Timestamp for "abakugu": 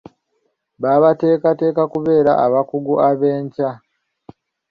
2.45-2.93